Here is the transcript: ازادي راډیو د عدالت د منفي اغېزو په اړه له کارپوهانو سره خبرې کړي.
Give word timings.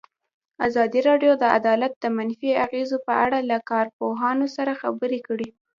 ازادي 0.67 0.99
راډیو 1.09 1.31
د 1.37 1.43
عدالت 1.57 1.93
د 1.99 2.05
منفي 2.17 2.51
اغېزو 2.65 2.97
په 3.07 3.13
اړه 3.25 3.39
له 3.49 3.57
کارپوهانو 3.71 4.45
سره 4.55 4.79
خبرې 4.81 5.19
کړي. 5.27 5.49